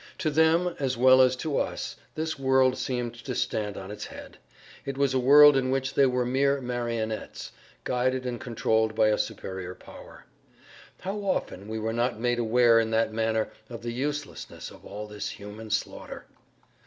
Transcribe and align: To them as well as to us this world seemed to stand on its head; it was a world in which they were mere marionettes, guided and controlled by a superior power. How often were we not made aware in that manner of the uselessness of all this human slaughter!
To 0.17 0.31
them 0.31 0.75
as 0.79 0.97
well 0.97 1.21
as 1.21 1.35
to 1.35 1.59
us 1.59 1.95
this 2.15 2.39
world 2.39 2.75
seemed 2.75 3.13
to 3.23 3.35
stand 3.35 3.77
on 3.77 3.91
its 3.91 4.07
head; 4.07 4.39
it 4.83 4.97
was 4.97 5.13
a 5.13 5.19
world 5.19 5.55
in 5.55 5.69
which 5.69 5.93
they 5.93 6.07
were 6.07 6.25
mere 6.25 6.59
marionettes, 6.59 7.51
guided 7.83 8.25
and 8.25 8.41
controlled 8.41 8.95
by 8.95 9.09
a 9.09 9.17
superior 9.19 9.75
power. 9.75 10.25
How 11.01 11.17
often 11.17 11.67
were 11.67 11.79
we 11.79 11.93
not 11.93 12.19
made 12.19 12.39
aware 12.39 12.79
in 12.79 12.89
that 12.89 13.13
manner 13.13 13.51
of 13.69 13.83
the 13.83 13.91
uselessness 13.93 14.71
of 14.71 14.85
all 14.87 15.05
this 15.05 15.29
human 15.29 15.69
slaughter! 15.69 16.25